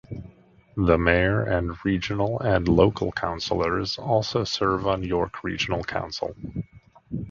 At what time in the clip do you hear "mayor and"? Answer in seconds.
0.97-1.75